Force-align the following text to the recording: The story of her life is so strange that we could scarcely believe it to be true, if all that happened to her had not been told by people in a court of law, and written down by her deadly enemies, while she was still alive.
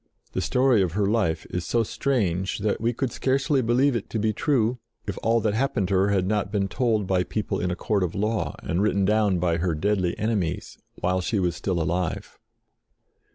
The 0.33 0.41
story 0.41 0.81
of 0.81 0.93
her 0.93 1.05
life 1.05 1.45
is 1.51 1.63
so 1.63 1.83
strange 1.83 2.57
that 2.57 2.81
we 2.81 2.91
could 2.91 3.11
scarcely 3.11 3.61
believe 3.61 3.95
it 3.95 4.09
to 4.09 4.17
be 4.17 4.33
true, 4.33 4.79
if 5.05 5.19
all 5.21 5.39
that 5.41 5.53
happened 5.53 5.89
to 5.89 5.93
her 5.93 6.07
had 6.09 6.25
not 6.25 6.51
been 6.51 6.67
told 6.67 7.05
by 7.05 7.21
people 7.23 7.59
in 7.59 7.69
a 7.69 7.75
court 7.75 8.01
of 8.01 8.15
law, 8.15 8.55
and 8.63 8.81
written 8.81 9.05
down 9.05 9.37
by 9.37 9.57
her 9.57 9.75
deadly 9.75 10.17
enemies, 10.17 10.79
while 11.01 11.21
she 11.21 11.37
was 11.39 11.55
still 11.55 11.79
alive. 11.79 12.39